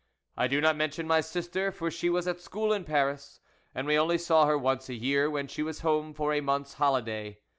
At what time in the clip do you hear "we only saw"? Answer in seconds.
3.85-4.47